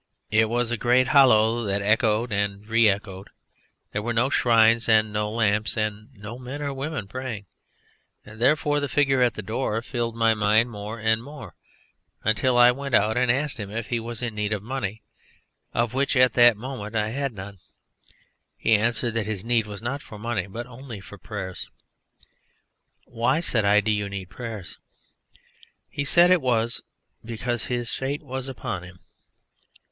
[0.31, 3.29] It was a great hollow that echoed and re echoed;
[3.91, 7.45] there were no shrines and no lamps, and no men or women praying,
[8.25, 11.53] and therefore the figure at the door filled my mind more and more,
[12.23, 15.03] until I went out and asked him if he was in need of money,
[15.71, 17.59] of which at that moment I had none.
[18.57, 21.69] He answered that his need was not for money but only for prayers.
[23.05, 24.79] "Why," said I, "do you need prayers?"
[25.91, 26.81] He said it was
[27.23, 29.01] because his fate was upon him.